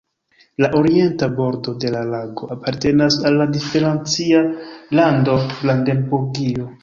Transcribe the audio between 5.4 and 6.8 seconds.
Brandenburgio.